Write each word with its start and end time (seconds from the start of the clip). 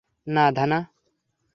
না, 0.27 0.45
ধানা। 0.51 0.79